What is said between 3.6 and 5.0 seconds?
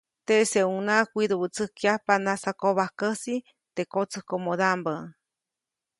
teʼ kotsäjkomodaʼmbä.